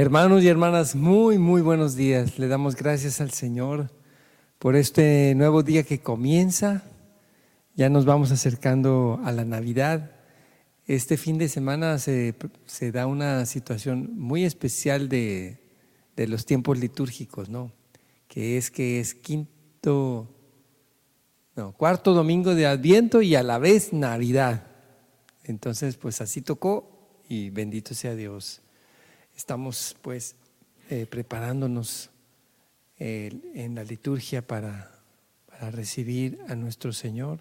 [0.00, 2.38] Hermanos y hermanas, muy, muy buenos días.
[2.38, 3.90] Le damos gracias al Señor
[4.60, 6.84] por este nuevo día que comienza.
[7.74, 10.12] Ya nos vamos acercando a la Navidad.
[10.86, 12.32] Este fin de semana se,
[12.92, 15.58] da una situación muy especial de,
[16.14, 17.72] de los tiempos litúrgicos, ¿no?
[18.28, 20.32] Que es que es quinto,
[21.56, 24.64] no, cuarto domingo de Adviento y a la vez Navidad.
[25.42, 28.62] Entonces, pues así tocó y bendito sea Dios.
[29.38, 30.34] Estamos pues
[30.90, 32.10] eh, preparándonos
[32.98, 34.90] eh, en la liturgia para,
[35.46, 37.38] para recibir a nuestro Señor,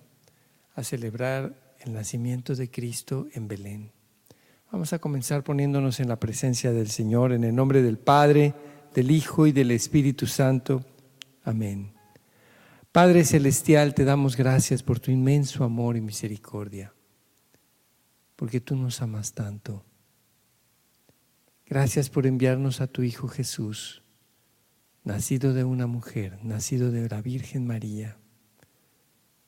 [0.75, 3.91] a celebrar el nacimiento de Cristo en Belén.
[4.71, 8.53] Vamos a comenzar poniéndonos en la presencia del Señor, en el nombre del Padre,
[8.93, 10.85] del Hijo y del Espíritu Santo.
[11.45, 11.93] Amén.
[12.91, 16.93] Padre Celestial, te damos gracias por tu inmenso amor y misericordia,
[18.35, 19.86] porque tú nos amas tanto.
[21.69, 24.01] Gracias por enviarnos a tu Hijo Jesús,
[25.03, 28.17] nacido de una mujer, nacido de la Virgen María,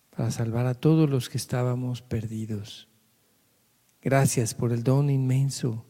[0.10, 2.90] para salvar a todos los que estábamos perdidos.
[4.02, 5.86] Gracias por el don inmenso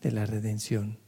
[0.00, 0.98] de la redención.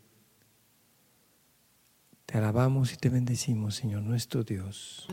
[2.26, 5.08] Te alabamos y te bendecimos, Señor nuestro Dios.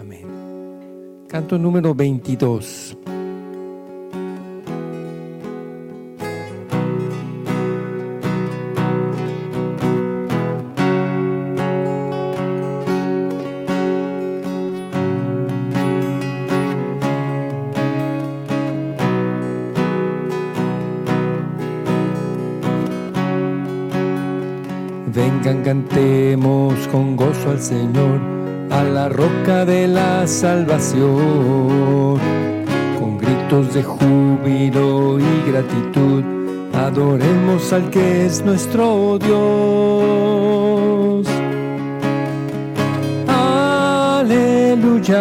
[0.00, 1.26] Amén.
[1.28, 2.96] Canto número 22.
[25.30, 28.20] Vengan, cantemos con gozo al Señor,
[28.70, 32.18] a la roca de la salvación.
[32.98, 36.24] Con gritos de júbilo y gratitud,
[36.74, 39.38] adoremos al que es nuestro Dios.
[43.28, 45.20] Aleluya,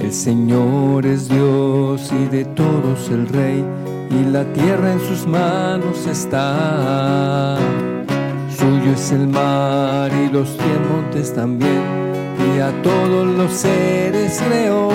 [0.00, 3.62] El Señor es Dios y de todos el Rey,
[4.10, 7.58] y la tierra en sus manos está.
[8.56, 11.82] Suyo es el mar y los cien montes también,
[12.56, 14.88] y a todos los seres creó.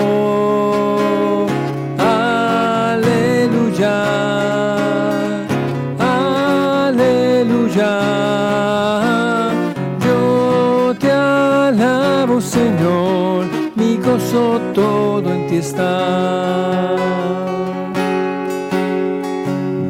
[14.74, 16.96] Todo en ti está.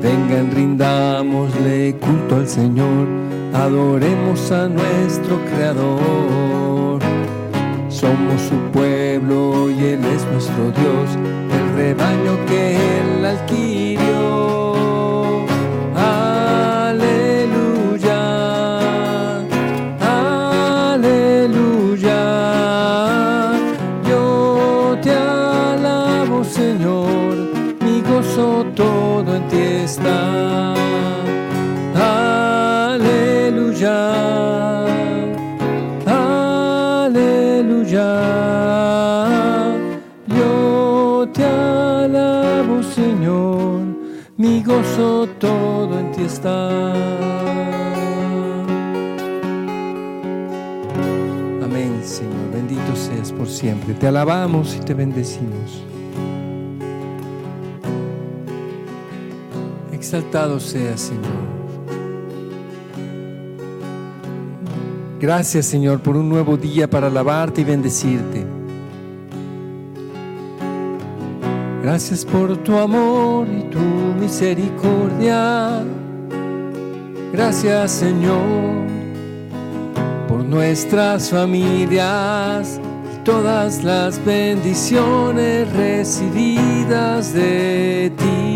[0.02, 3.06] Vengan, rindámosle culto al Señor,
[3.52, 7.00] adoremos a nuestro Creador.
[7.88, 11.08] Somos su pueblo y Él es nuestro Dios,
[11.52, 14.38] el rebaño que Él adquirió.
[44.68, 46.92] Gozo todo en ti está.
[51.64, 53.94] Amén, Señor, bendito seas por siempre.
[53.94, 55.82] Te alabamos y te bendecimos.
[59.91, 61.48] Exaltado seas, Señor.
[65.18, 68.47] Gracias, Señor, por un nuevo día para alabarte y bendecirte.
[71.83, 75.84] Gracias por tu amor y tu misericordia.
[77.33, 78.86] Gracias, Señor,
[80.27, 82.80] por nuestras familias
[83.15, 88.48] y todas las bendiciones recibidas de ti.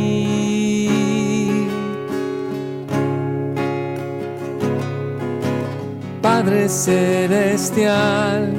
[6.42, 8.52] Padre Celestial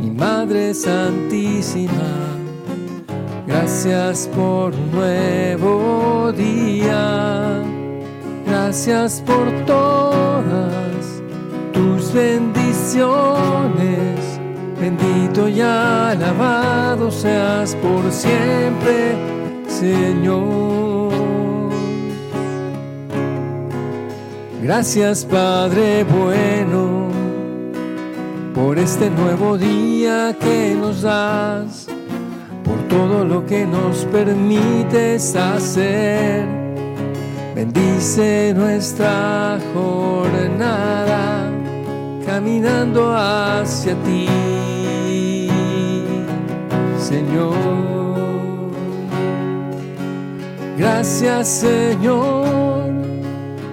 [0.00, 2.38] y Madre Santísima,
[3.52, 7.62] gracias por un nuevo día,
[8.46, 11.22] gracias por todas
[11.72, 13.02] tus bendiciones.
[14.80, 19.16] Bendito y alabado seas por siempre,
[19.68, 21.12] Señor.
[24.62, 27.08] Gracias Padre bueno
[28.54, 31.88] por este nuevo día que nos das,
[32.72, 36.46] por todo lo que nos permites hacer.
[37.54, 41.50] Bendice nuestra jornada
[42.24, 45.48] caminando hacia ti,
[46.98, 47.52] Señor.
[50.78, 52.90] Gracias Señor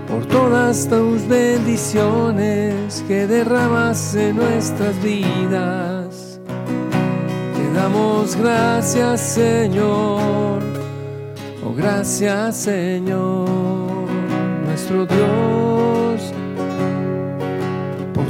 [0.09, 6.28] por todas tus bendiciones que derramas en nuestras vidas.
[7.79, 10.61] Damos gracias Señor,
[11.65, 13.47] oh gracias Señor,
[14.65, 15.59] nuestro Dios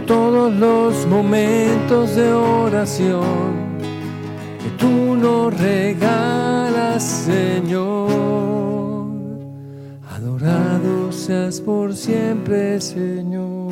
[0.10, 3.78] todos los momentos de oración
[4.64, 8.18] que tú nos regalas, Señor.
[10.10, 13.70] Adorado seas por siempre, Señor.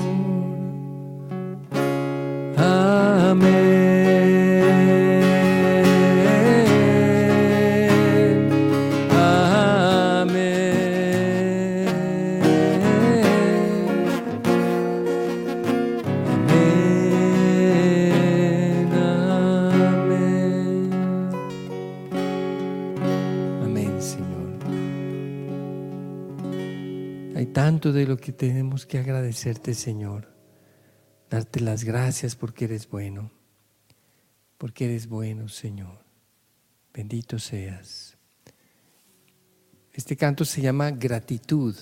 [27.94, 30.34] De lo que tenemos que agradecerte, Señor.
[31.30, 33.32] Darte las gracias porque eres bueno.
[34.58, 36.04] Porque eres bueno, Señor.
[36.94, 38.18] Bendito seas.
[39.94, 41.76] Este canto se llama gratitud.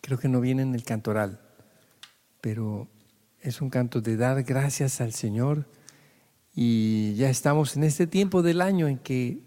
[0.00, 1.40] Creo que no viene en el cantoral,
[2.40, 2.88] pero
[3.40, 5.66] es un canto de dar gracias al Señor.
[6.54, 9.40] Y ya estamos en este tiempo del año en que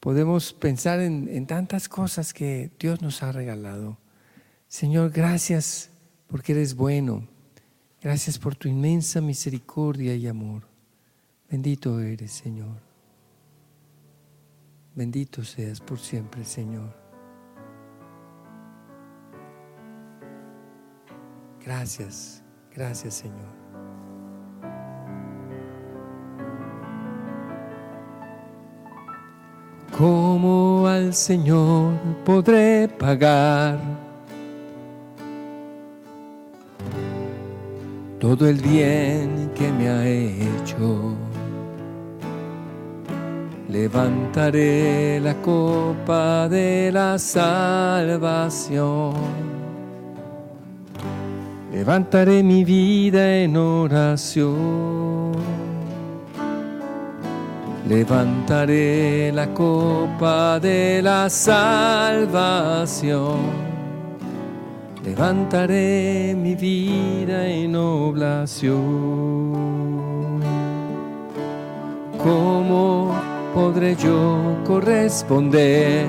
[0.00, 3.98] podemos pensar en, tantas cosas que Dios nos ha regalado
[4.68, 5.90] Señor, gracias
[6.28, 7.26] porque eres bueno.
[8.00, 10.62] Gracias por tu inmensa misericordia y amor.
[11.50, 12.76] Bendito eres, Señor.
[14.94, 16.94] Bendito seas por siempre, Señor.
[21.64, 22.42] Gracias,
[22.74, 23.58] gracias, Señor.
[29.96, 31.94] ¿Cómo al Señor
[32.24, 34.07] podré pagar?
[38.18, 41.14] Todo el bien que me ha hecho.
[43.68, 49.14] Levantaré la copa de la salvación.
[51.72, 55.32] Levantaré mi vida en oración.
[57.88, 62.58] Levantaré la copa de la salvación
[65.08, 68.82] levantaré mi vida en oblación.
[72.18, 73.14] ¿Cómo
[73.54, 76.06] podré yo corresponder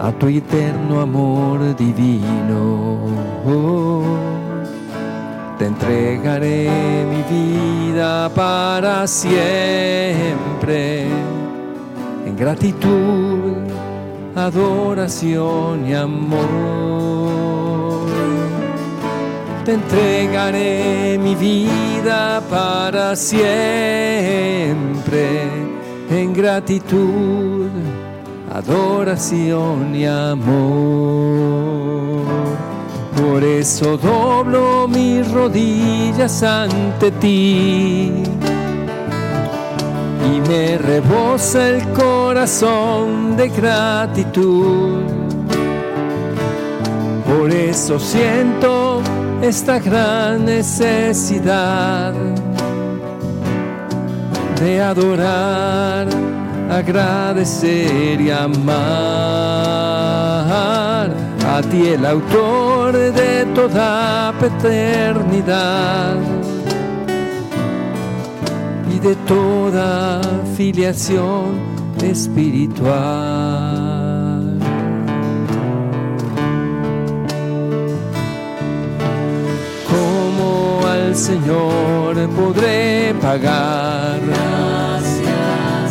[0.00, 3.00] a tu eterno amor divino?
[5.58, 6.70] te entregaré
[7.12, 11.06] mi vida para siempre
[12.26, 13.61] en gratitud
[14.36, 16.42] adoración y amor.
[19.64, 23.52] Te entregaré mi vida para siempre
[26.10, 27.68] en gratitud,
[28.52, 31.52] adoración y amor.
[33.16, 38.24] Por eso doblo mis rodillas ante ti
[40.24, 45.02] y me rebosa el corazón de gratitud.
[47.26, 49.02] Por eso siento
[49.40, 52.12] esta gran necesidad
[54.60, 56.06] de adorar,
[56.70, 58.72] agradecer y amar
[61.44, 66.16] a ti el autor de toda paternidad
[69.02, 70.20] de toda
[70.56, 71.58] filiación
[72.00, 72.88] espiritual.
[79.90, 84.20] ¿Cómo al Señor podré pagar?
[84.24, 85.90] Gracias,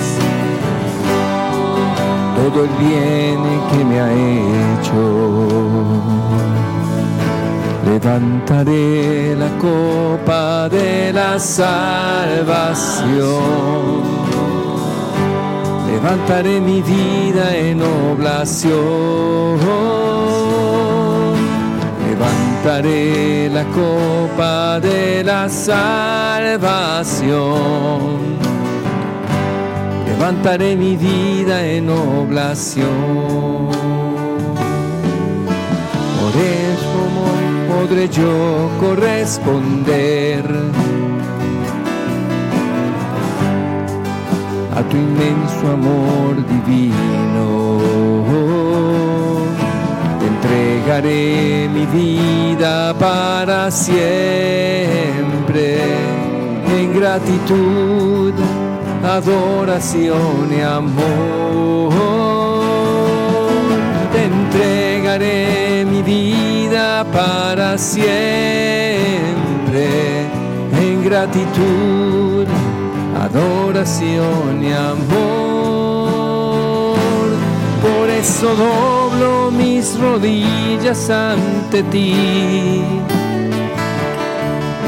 [2.37, 3.41] Todo el bien
[3.71, 6.20] que me ha hecho
[7.85, 11.81] levantaré la copa de la salvación.
[15.87, 19.59] Levantaré mi vida en oblación.
[22.07, 25.81] Levantaré la copa de la salvación.
[30.05, 33.71] Levantaré mi vida en oblación.
[36.41, 36.70] Eso
[37.91, 40.45] podré yo corresponder
[44.73, 47.79] a tu inmenso amor divino.
[50.31, 54.23] Entregaré mi vida para siempre
[56.73, 58.33] en gratitud,
[59.03, 62.60] adoración y amor.
[67.05, 68.11] Para siempre
[70.79, 72.47] en gratitud
[73.19, 75.01] adoración y amor.
[77.81, 82.13] Por eso doblo mis rodillas ante ti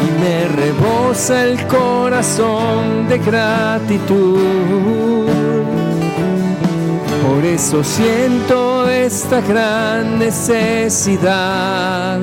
[0.03, 5.22] y me rebosa el corazón de gratitud.
[7.53, 12.19] Eso siento esta gran necesidad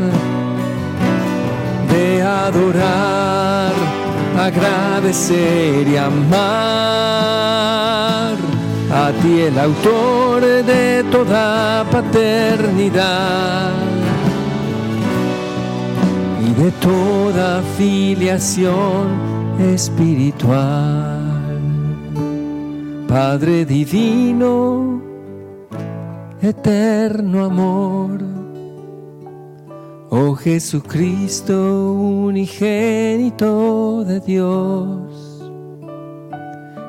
[1.92, 3.72] de adorar
[4.37, 6.40] agradecer y amar
[8.92, 13.70] a ti el autor de toda paternidad
[16.44, 19.06] y de toda filiación
[19.60, 21.20] espiritual.
[23.06, 24.89] Padre divino,
[26.42, 28.18] eterno amor.
[30.11, 31.54] Oh Jesucristo
[32.25, 35.44] unigénito de Dios,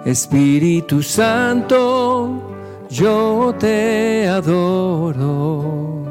[0.05, 2.41] Espíritu Santo,
[2.89, 6.01] yo te adoro.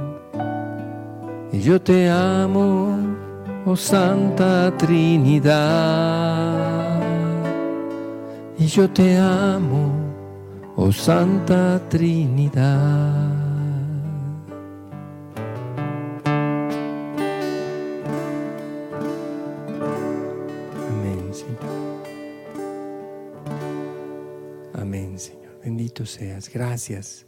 [1.53, 2.97] Y yo te amo,
[3.67, 5.59] oh Santa Trinidad,
[8.57, 9.90] y yo te amo,
[10.83, 13.41] oh Santa Trinidad.
[25.63, 26.51] Bendito seas.
[26.53, 27.27] Gracias.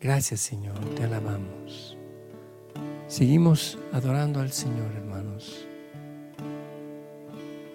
[0.00, 0.78] Gracias Señor.
[0.96, 1.96] Te alabamos.
[3.06, 5.66] Seguimos adorando al Señor, hermanos.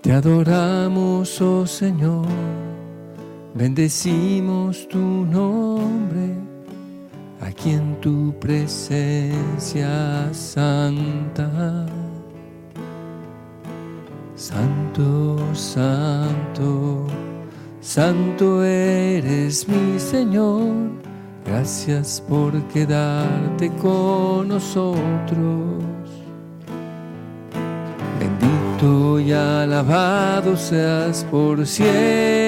[0.01, 2.73] Te adoramos, oh Señor.
[3.53, 6.36] Bendecimos tu nombre
[7.41, 11.86] aquí en tu presencia santa.
[14.36, 17.07] Santo, santo
[17.83, 20.89] Santo eres mi Señor,
[21.45, 25.83] gracias por quedarte con nosotros.
[28.17, 32.42] Bendito y alabado seas por siempre.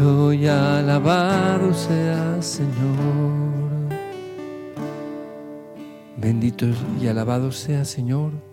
[0.00, 3.90] Bendito y alabado seas, Señor.
[6.16, 6.66] Bendito
[7.00, 8.50] y alabado seas, Señor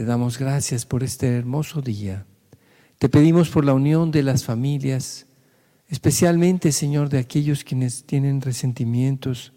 [0.00, 2.24] te damos gracias por este hermoso día.
[2.98, 5.26] Te pedimos por la unión de las familias,
[5.88, 9.52] especialmente, Señor, de aquellos quienes tienen resentimientos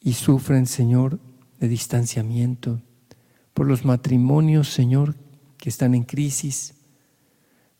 [0.00, 1.20] y sufren, Señor,
[1.60, 2.82] de distanciamiento,
[3.54, 5.14] por los matrimonios, Señor,
[5.56, 6.74] que están en crisis.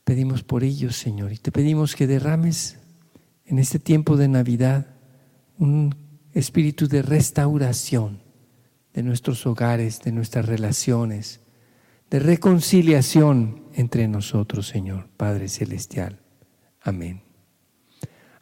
[0.08, 2.78] Pedimos por ellos, Señor, y te pedimos que derrames
[3.44, 4.86] en este tiempo de Navidad
[5.58, 5.94] un
[6.32, 8.22] espíritu de restauración
[8.94, 11.40] de nuestros hogares, de nuestras relaciones,
[12.08, 16.18] de reconciliación entre nosotros, Señor, Padre Celestial.
[16.80, 17.20] Amén.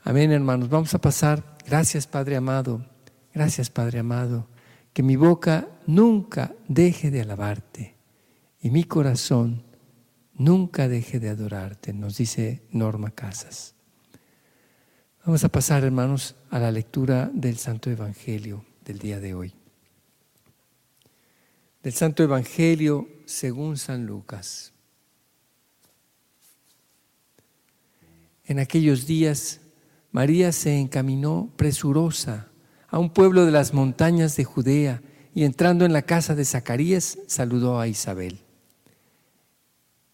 [0.05, 0.69] Amén, hermanos.
[0.69, 1.57] Vamos a pasar.
[1.67, 2.87] Gracias, Padre amado.
[3.35, 4.47] Gracias, Padre amado.
[4.93, 7.97] Que mi boca nunca deje de alabarte
[8.61, 9.66] y mi corazón
[10.37, 13.75] nunca deje de adorarte, nos dice Norma Casas.
[15.25, 19.53] Vamos a pasar, hermanos, a la lectura del Santo Evangelio del día de hoy.
[21.83, 24.73] Del Santo Evangelio según San Lucas.
[28.45, 29.61] En aquellos días,
[30.13, 32.49] María se encaminó presurosa
[32.89, 35.03] a un pueblo de las montañas de Judea
[35.35, 38.46] y entrando en la casa de Zacarías, saludó a Isabel.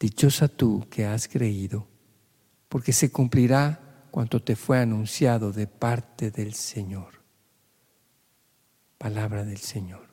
[0.00, 1.86] Dichosa tú que has creído,
[2.70, 7.22] porque se cumplirá cuanto te fue anunciado de parte del Señor.
[8.96, 10.08] Palabra del Señor.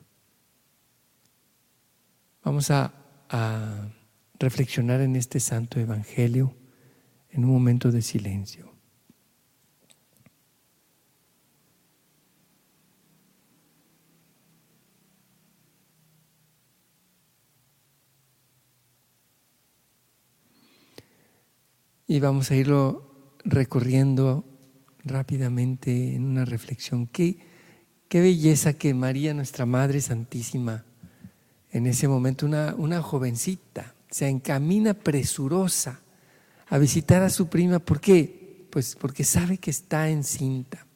[2.44, 2.92] Vamos a,
[3.30, 3.88] a
[4.38, 6.54] reflexionar en este santo evangelio
[7.30, 8.77] en un momento de silencio.
[22.10, 24.46] Y vamos a irlo recorriendo
[25.04, 27.06] rápidamente en una reflexión.
[27.06, 27.36] Qué,
[28.08, 30.86] qué belleza que María, nuestra Madre Santísima,
[31.70, 36.00] en ese momento, una, una jovencita, se encamina presurosa
[36.68, 37.78] a visitar a su prima.
[37.78, 38.66] ¿Por qué?
[38.70, 40.86] Pues porque sabe que está encinta.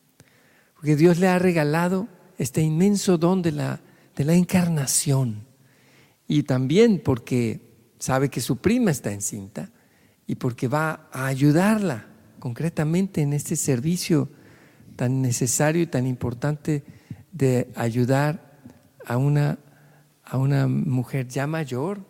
[0.76, 3.81] Porque Dios le ha regalado este inmenso don de la,
[4.16, 5.45] de la encarnación.
[6.26, 7.61] Y también porque
[7.99, 9.71] sabe que su prima está encinta
[10.33, 12.07] y porque va a ayudarla
[12.39, 14.31] concretamente en este servicio
[14.97, 16.85] tan necesario y tan importante
[17.33, 18.59] de ayudar
[19.05, 19.59] a una,
[20.25, 22.07] a una mujer ya mayor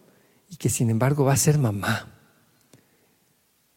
[0.48, 2.12] y que sin embargo va a ser mamá.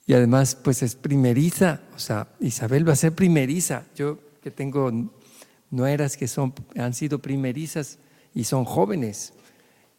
[0.05, 3.85] Y además pues es primeriza, o sea, Isabel va a ser primeriza.
[3.95, 4.91] Yo que tengo
[5.71, 7.97] nueras que son, han sido primerizas
[8.35, 9.33] y son jóvenes.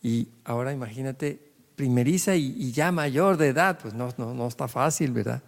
[0.01, 1.46] Y ahora imagínate
[1.77, 5.43] primeriza y, ya mayor de edad, pues no, no, no está fácil, ¿verdad?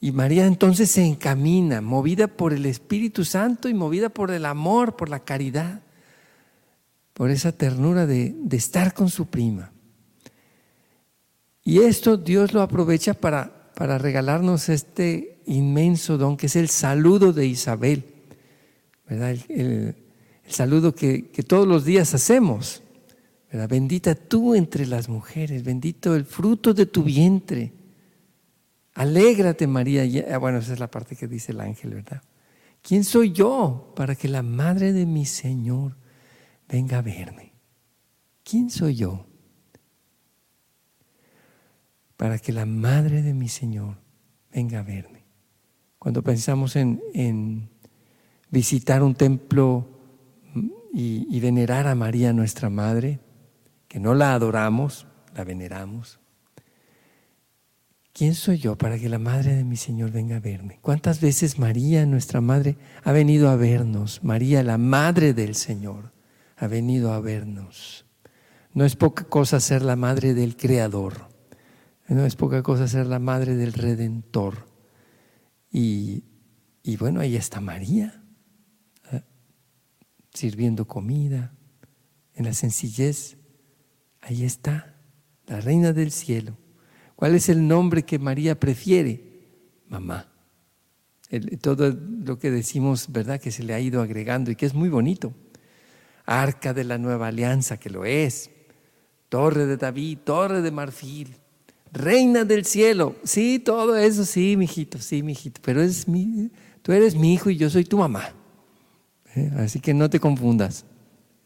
[0.00, 4.96] Y María entonces se encamina, movida por el Espíritu Santo y movida por el amor,
[4.96, 5.80] por la caridad,
[7.14, 9.70] por esa ternura de, de, estar con su prima.
[11.62, 17.32] Y esto Dios lo aprovecha para, para regalarnos este inmenso don que es el saludo
[17.32, 18.04] de Isabel,
[19.08, 19.36] ¿verdad?
[19.48, 19.94] El,
[20.48, 22.81] saludo que todos los días hacemos.
[23.52, 27.74] Bendita tú entre las mujeres, bendito el fruto de tu vientre.
[28.94, 30.04] Alégrate María.
[30.32, 32.22] Ah, bueno, esa es la parte que dice el ángel, ¿verdad?
[32.80, 35.96] ¿Quién soy yo para que la madre de mi Señor
[36.66, 37.52] venga a verme?
[38.42, 39.26] ¿Quién soy yo
[42.16, 43.98] para que la madre de mi Señor
[44.50, 45.26] venga a verme?
[45.98, 47.68] Cuando pensamos en,
[48.50, 49.88] visitar un templo
[50.94, 53.20] y venerar a María, nuestra madre,
[53.92, 56.18] que no la adoramos, la veneramos.
[58.14, 60.78] ¿Quién soy yo para que la madre de mi Señor venga a verme?
[60.80, 64.24] ¿Cuántas veces María, nuestra madre, ha venido a vernos?
[64.24, 66.14] María, la madre del Señor,
[66.56, 68.06] ha venido a vernos.
[68.72, 71.28] No es poca cosa ser la madre del Creador.
[72.08, 74.68] No es poca cosa ser la madre del Redentor.
[75.70, 76.24] Y,
[76.82, 78.24] y bueno, ahí está María,
[79.12, 79.22] ¿eh?
[80.32, 81.52] sirviendo comida,
[82.32, 83.36] en la sencillez
[84.22, 84.94] Ahí está,
[85.46, 86.56] la reina del cielo.
[87.16, 89.20] ¿Cuál es el nombre que María prefiere?
[89.88, 90.28] Mamá.
[91.60, 93.40] Todo lo que decimos, ¿verdad?
[93.40, 95.34] Que se le ha ido agregando y que es muy bonito.
[96.24, 98.50] Arca de la nueva alianza, que lo es.
[99.28, 101.36] Torre de David, torre de marfil.
[101.92, 103.16] Reina del cielo.
[103.24, 105.60] Sí, todo eso, sí, mijito, sí, mijito.
[105.64, 106.50] Pero es mi,
[106.82, 108.32] tú eres mi hijo y yo soy tu mamá.
[109.34, 109.50] ¿Eh?
[109.58, 110.84] Así que no te confundas.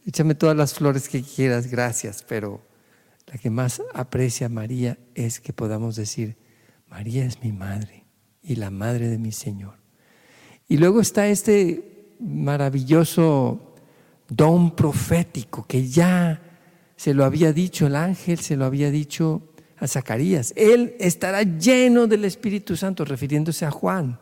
[0.04, 2.60] Échame todas las flores que quieras, gracias, pero
[3.26, 6.36] la que más aprecia a María es que podamos decir,
[6.88, 8.04] María es mi madre
[8.42, 9.74] y la madre de mi Señor.
[10.68, 13.74] Y luego está este maravilloso
[14.28, 16.40] don profético que ya
[16.96, 19.42] se lo había dicho el ángel, se lo había dicho
[19.78, 20.52] a Zacarías.
[20.56, 24.18] Él estará lleno del Espíritu Santo, refiriéndose a Juan,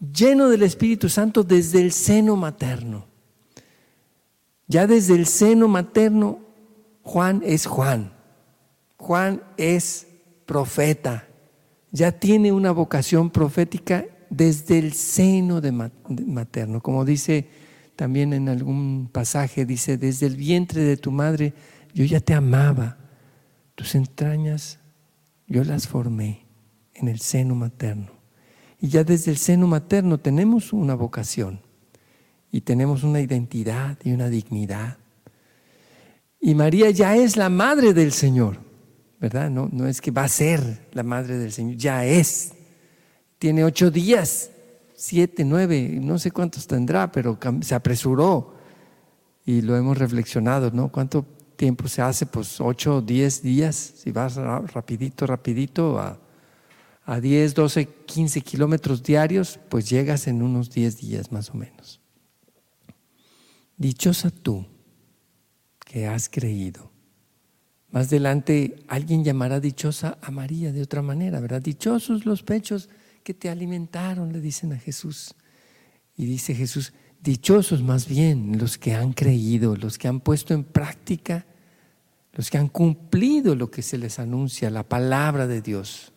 [0.00, 3.06] lleno del Espíritu Santo desde el seno materno.
[4.66, 6.40] Ya desde el seno materno,
[7.02, 8.15] Juan es Juan.
[8.96, 10.06] Juan es
[10.46, 11.26] profeta.
[11.90, 16.80] Ya tiene una vocación profética desde el seno de materno.
[16.80, 17.48] Como dice
[17.96, 21.54] también en algún pasaje, dice, desde el vientre de tu madre
[21.94, 22.98] yo ya te amaba.
[23.74, 24.78] Tus entrañas
[25.46, 26.46] yo las formé
[26.94, 28.10] en el seno materno.
[28.80, 31.60] Y ya desde el seno materno tenemos una vocación
[32.50, 34.98] y tenemos una identidad y una dignidad.
[36.40, 38.60] Y María ya es la madre del Señor,
[39.20, 39.50] ¿verdad?
[39.50, 42.52] No, no es que va a ser la madre del Señor, ya es.
[43.38, 44.50] Tiene ocho días
[44.96, 48.54] siete, nueve, no sé cuántos tendrá, pero se apresuró
[49.44, 50.90] y lo hemos reflexionado, ¿no?
[50.90, 51.24] ¿Cuánto
[51.54, 52.26] tiempo se hace?
[52.26, 56.18] Pues ocho, diez días, si vas rapidito, rapidito a,
[57.04, 62.00] a 10, 12, 15 kilómetros diarios, pues llegas en unos 10 días más o menos.
[63.76, 64.66] Dichosa tú
[65.84, 66.90] que has creído.
[67.96, 71.62] Más adelante alguien llamará dichosa a María de otra manera, ¿verdad?
[71.62, 72.90] Dichosos los pechos
[73.22, 75.34] que te alimentaron, le dicen a Jesús.
[76.14, 80.64] Y dice Jesús, dichosos más bien los que han creído, los que han puesto en
[80.64, 81.46] práctica,
[82.34, 86.12] los que han cumplido lo que se les anuncia, la palabra de Dios.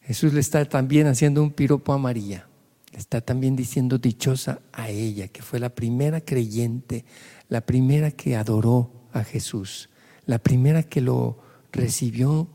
[0.00, 2.48] Jesús le está también haciendo un piropo a María.
[2.90, 7.04] Le está también diciendo dichosa a ella, que fue la primera creyente,
[7.48, 9.88] la primera que adoró a Jesús,
[10.24, 11.38] la primera que lo
[11.72, 12.48] recibió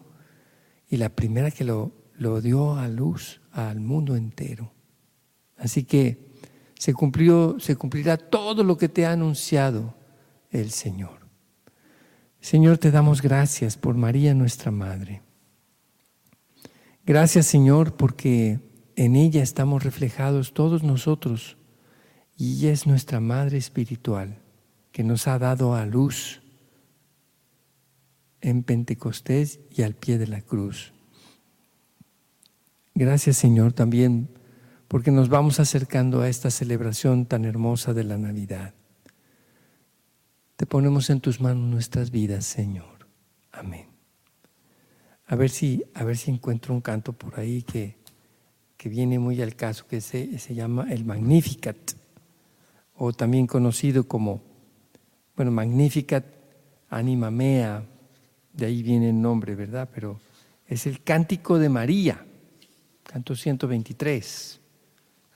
[0.89, 4.71] y la primera que lo, lo dio a luz al mundo entero.
[5.57, 6.27] Así que
[6.77, 9.95] se, cumplió, se cumplirá todo lo que te ha anunciado
[10.51, 11.27] el Señor.
[12.39, 15.21] Señor, te damos gracias por María nuestra Madre.
[17.05, 18.59] Gracias Señor porque
[18.95, 21.57] en ella estamos reflejados todos nosotros
[22.37, 24.39] y ella es nuestra Madre Espiritual
[24.91, 26.41] que nos ha dado a luz
[28.41, 30.93] en Pentecostés y al pie de la cruz.
[32.93, 34.29] Gracias Señor también
[34.87, 38.73] porque nos vamos acercando a esta celebración tan hermosa de la Navidad.
[40.55, 43.07] Te ponemos en tus manos nuestras vidas, Señor.
[43.51, 43.87] Amén.
[45.27, 47.97] A ver si, a ver si encuentro un canto por ahí que,
[48.77, 51.77] que viene muy al caso, que se, se llama el Magnificat,
[52.95, 54.41] o también conocido como,
[55.35, 56.25] bueno, Magnificat
[56.89, 57.83] Anima Mea,
[58.57, 59.87] de ahí viene el nombre, ¿verdad?
[59.93, 60.19] Pero
[60.67, 62.25] es el Cántico de María
[63.07, 64.59] canto 123.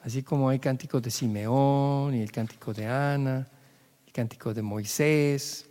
[0.02, 3.48] Así como hay cánticos de Simeón y el cántico de Ana,
[4.06, 5.70] el cántico de Moisés,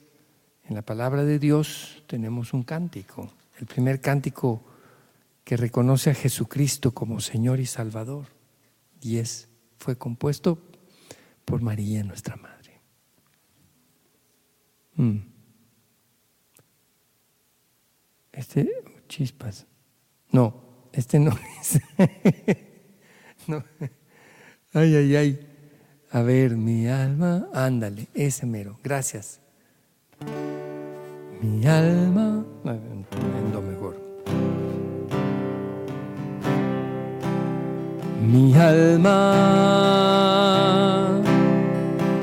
[0.68, 4.64] en la palabra de Dios tenemos un cántico, el primer cántico
[5.44, 8.26] que reconoce a Jesucristo como Señor y Salvador,
[9.02, 10.58] y es, fue compuesto
[11.44, 12.80] por María, nuestra Madre.
[14.94, 15.29] Mm.
[18.40, 18.70] Este,
[19.06, 19.66] chispas.
[20.32, 20.54] No,
[20.94, 21.78] este no es.
[23.46, 23.62] no.
[24.72, 25.46] Ay, ay, ay.
[26.10, 28.78] A ver, mi alma, ándale, ese mero.
[28.82, 29.40] Gracias.
[31.42, 32.42] Mi alma,
[33.52, 34.00] no, mejor.
[38.26, 39.18] Mi alma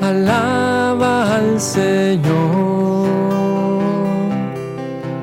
[0.02, 2.77] alaba al Señor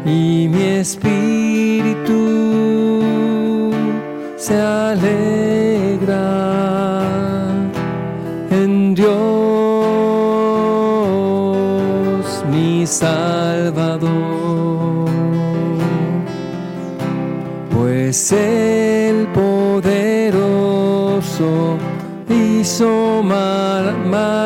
[0.04, 2.12] y mi espíritu
[4.36, 6.20] se alegra
[8.50, 9.14] en Dios
[12.50, 14.10] mi Salvador,
[17.70, 20.68] pues el poderoso
[22.28, 23.22] hizo
[24.10, 24.44] maravillas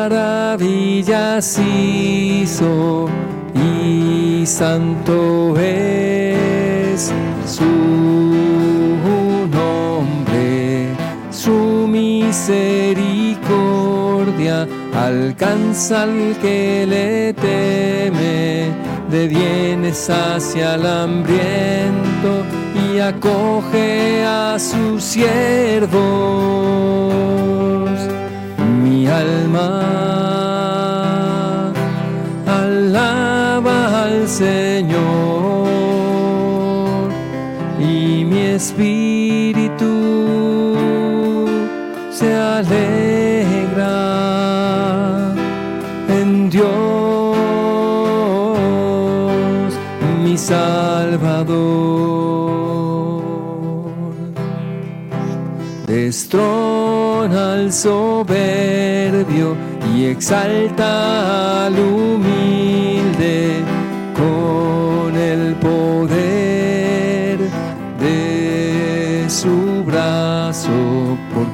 [1.59, 3.09] hizo
[4.49, 7.11] santo es
[11.31, 18.71] su misericordia alcanza al que le teme,
[19.11, 25.99] de bienes hacia el hambriento y acoge a sus siervos.
[28.83, 30.78] Mi alma
[34.29, 34.99] Señor
[37.79, 39.85] y mi espíritu
[42.11, 43.89] se alegra
[46.07, 46.69] en Dios,
[50.23, 51.49] mi Salvador.
[55.87, 59.55] Destrona al soberbio
[59.95, 62.48] y exalta al humilde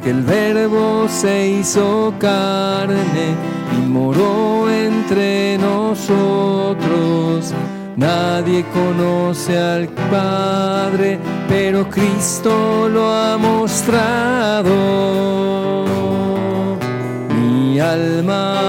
[0.05, 3.35] porque el verbo se hizo carne
[3.75, 7.51] y moró entre nosotros.
[7.95, 14.75] Nadie conoce al Padre, pero Cristo lo ha mostrado.
[17.35, 18.59] Mi alma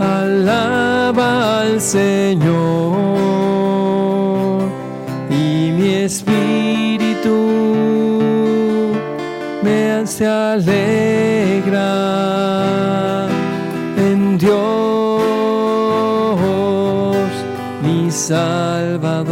[0.00, 2.97] alaba al Señor
[10.18, 11.86] se alegra
[13.96, 14.58] en Dios,
[17.84, 19.28] mi Salvador.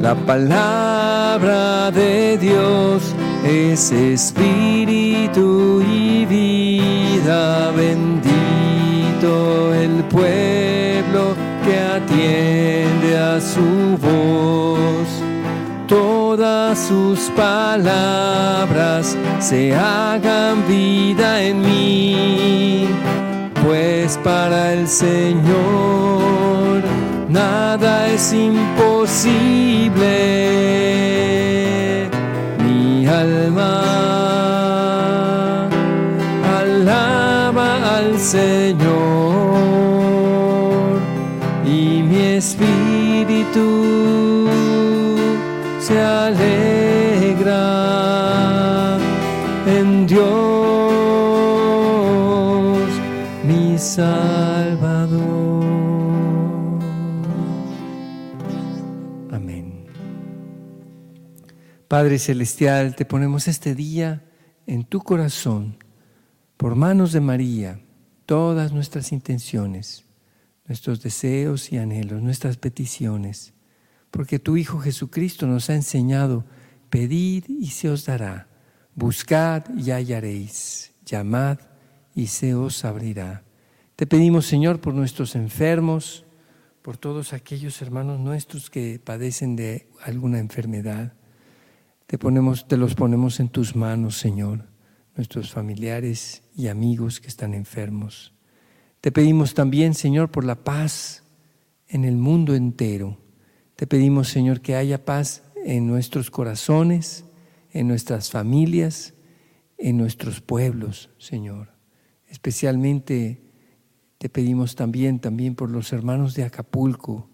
[0.00, 7.70] La palabra de Dios es espíritu y vida.
[7.76, 13.95] Bendito el pueblo que atiende a su.
[16.36, 22.88] Todas sus palabras se hagan vida en mí,
[23.64, 25.46] pues para el Señor
[27.30, 30.10] nada es imposible.
[32.66, 33.80] Mi alma
[36.60, 38.84] alaba al Señor
[41.64, 43.95] y mi espíritu
[45.86, 47.58] se alegra
[49.68, 50.26] en Dios,
[53.44, 55.64] mi Salvador.
[59.30, 59.86] Amén.
[61.86, 64.24] Padre Celestial, te ponemos este día
[64.66, 65.76] en tu corazón,
[66.56, 67.80] por manos de María,
[68.24, 70.04] todas nuestras intenciones,
[70.66, 73.54] nuestros deseos y anhelos, nuestras peticiones,
[74.16, 76.46] porque tu Hijo Jesucristo nos ha enseñado,
[76.88, 78.48] pedid y se os dará,
[78.94, 81.58] buscad y hallaréis, llamad
[82.14, 83.44] y se os abrirá.
[83.94, 86.24] Te pedimos, Señor, por nuestros enfermos,
[86.80, 91.12] por todos aquellos hermanos nuestros que padecen de alguna enfermedad.
[92.06, 94.64] Te, ponemos, te los ponemos en tus manos, Señor,
[95.14, 98.32] nuestros familiares y amigos que están enfermos.
[99.02, 101.22] Te pedimos también, Señor, por la paz
[101.86, 103.25] en el mundo entero.
[103.76, 107.26] Te pedimos, Señor, que haya paz en nuestros corazones,
[107.72, 109.12] en nuestras familias,
[109.76, 111.68] en nuestros pueblos, Señor.
[112.26, 113.42] Especialmente
[114.16, 117.28] te pedimos también, también por los hermanos de Acapulco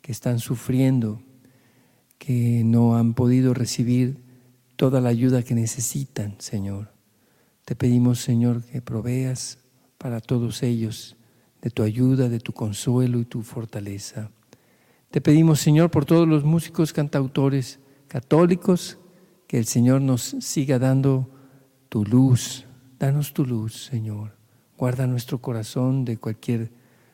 [0.00, 1.20] que están sufriendo,
[2.18, 4.22] que no han podido recibir
[4.76, 6.92] toda la ayuda que necesitan, Señor.
[7.64, 9.58] Te pedimos, Señor, que proveas
[9.98, 11.16] para todos ellos
[11.60, 14.30] de tu ayuda, de tu consuelo y tu fortaleza.
[15.10, 18.98] Te pedimos, Señor, por todos los músicos cantautores católicos,
[19.46, 21.30] que el Señor nos siga dando
[21.88, 22.66] tu luz.
[22.98, 24.36] Danos tu luz, Señor.
[24.76, 26.70] Guarda nuestro corazón de cualquier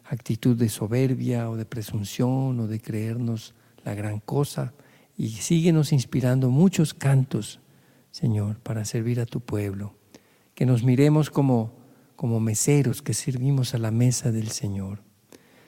[0.06, 3.54] actitud de soberbia o de presunción o de creernos
[3.84, 4.74] la gran cosa.
[5.16, 7.60] Y síguenos inspirando muchos cantos,
[8.10, 9.94] Señor, para servir a tu pueblo.
[10.56, 11.72] Que nos miremos como,
[12.16, 15.00] como meseros que servimos a la mesa del Señor.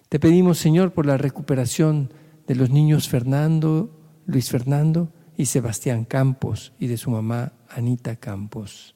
[0.09, 2.13] Te pedimos, Señor, por la recuperación
[2.47, 3.91] de los niños Fernando,
[4.25, 8.95] Luis Fernando y Sebastián Campos y de su mamá Anita Campos.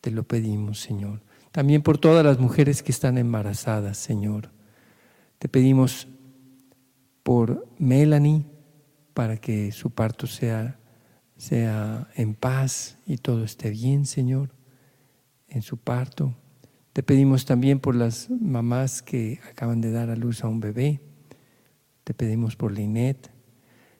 [0.00, 1.22] Te lo pedimos, Señor.
[1.52, 4.50] También por todas las mujeres que están embarazadas, Señor.
[5.38, 6.08] Te pedimos
[7.22, 8.46] por Melanie
[9.12, 10.78] para que su parto sea,
[11.36, 14.54] sea en paz y todo esté bien, Señor,
[15.48, 16.34] en su parto.
[16.92, 21.00] Te pedimos también por las mamás que acaban de dar a luz a un bebé.
[22.02, 23.30] Te pedimos por Linet.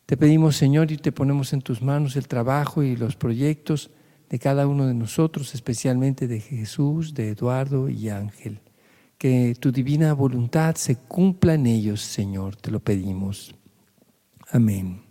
[0.07, 3.91] Te pedimos, Señor, y te ponemos en tus manos el trabajo y los proyectos
[4.29, 8.61] de cada uno de nosotros, especialmente de Jesús, de Eduardo y Ángel.
[9.19, 13.55] Que tu divina voluntad se cumpla en ellos, Señor, te lo pedimos.
[14.51, 15.03] Amén.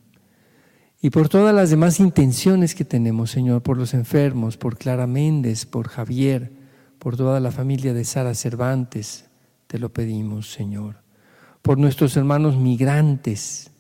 [1.02, 5.66] Y por todas las demás intenciones que tenemos, Señor, por los enfermos, por Clara Méndez,
[5.66, 6.59] por Javier,
[7.00, 9.30] por toda la familia de Sara Cervantes,
[9.68, 11.02] te lo pedimos, Señor.
[11.62, 13.72] Por nuestros hermanos migrantes,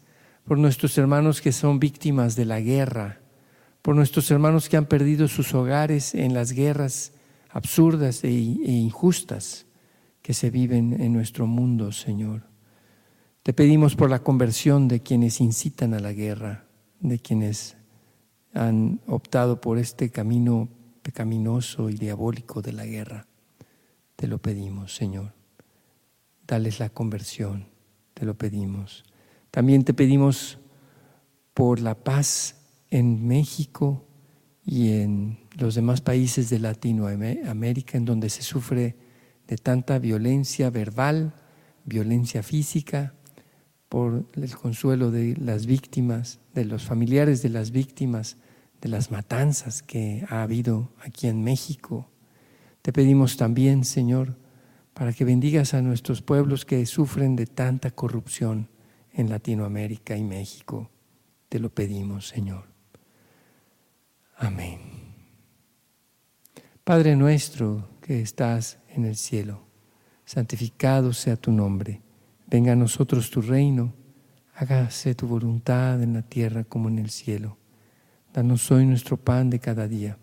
[0.45, 3.19] por nuestros hermanos que son víctimas de la guerra,
[3.81, 7.13] por nuestros hermanos que han perdido sus hogares en las guerras
[7.49, 9.65] absurdas e, e injustas
[10.21, 12.43] que se viven en nuestro mundo, Señor.
[13.43, 16.65] Te pedimos por la conversión de quienes incitan a la guerra,
[16.99, 17.77] de quienes
[18.53, 20.69] han optado por este camino
[21.09, 23.25] pecaminoso y diabólico de la guerra.
[24.15, 25.33] Te lo pedimos, Señor.
[26.45, 27.65] Dales la conversión,
[28.13, 29.03] te lo pedimos.
[29.49, 30.59] También te pedimos
[31.55, 32.57] por la paz
[32.91, 34.05] en México
[34.63, 38.95] y en los demás países de Latinoamérica en donde se sufre
[39.47, 41.33] de tanta violencia verbal,
[41.85, 43.15] violencia física,
[43.87, 48.37] por el consuelo de las víctimas, de los familiares de las víctimas,
[48.81, 52.09] de las matanzas que ha habido aquí en México.
[52.81, 54.37] Te pedimos también, Señor,
[54.93, 58.69] para que bendigas a nuestros pueblos que sufren de tanta corrupción
[59.13, 60.89] en Latinoamérica y México.
[61.49, 62.65] Te lo pedimos, Señor.
[64.37, 64.79] Amén.
[66.83, 69.67] Padre nuestro que estás en el cielo,
[70.25, 72.01] santificado sea tu nombre.
[72.47, 73.93] Venga a nosotros tu reino.
[74.55, 77.58] Hágase tu voluntad en la tierra como en el cielo.
[78.39, 80.17] Danos hoy nuestro pan de cada día.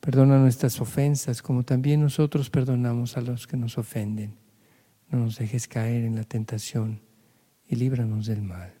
[0.00, 4.38] Perdona nuestras ofensas como también nosotros perdonamos a los que nos ofenden.
[5.10, 7.02] No nos dejes caer en la tentación
[7.68, 8.72] y líbranos del mal.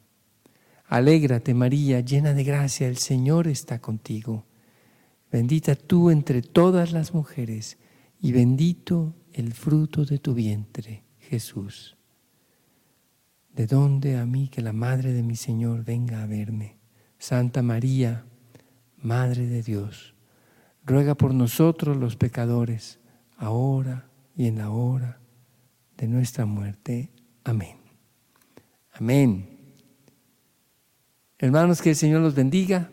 [0.86, 4.46] Alégrate María, llena de gracia, el Señor está contigo.
[5.30, 7.76] Bendita tú entre todas las mujeres
[8.18, 11.98] y bendito el fruto de tu vientre, Jesús.
[13.54, 16.78] ¿De dónde a mí que la Madre de mi Señor venga a verme?
[17.18, 18.24] Santa María,
[19.02, 20.14] Madre de Dios,
[20.84, 22.98] ruega por nosotros los pecadores,
[23.36, 25.20] ahora y en la hora
[25.96, 27.10] de nuestra muerte.
[27.44, 27.76] Amén.
[28.92, 29.74] Amén.
[31.38, 32.90] Hermanos, que el Señor los bendiga.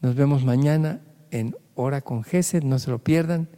[0.00, 3.48] Nos vemos mañana en Hora con Gesed, no se lo pierdan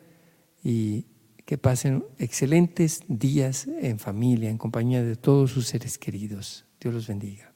[0.63, 1.07] y
[1.45, 6.65] que pasen excelentes días en familia, en compañía de todos sus seres queridos.
[6.81, 7.54] Dios los bendiga.